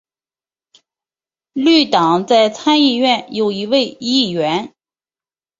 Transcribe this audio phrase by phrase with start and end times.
[1.53, 4.73] 绿党在参议院有一位议员。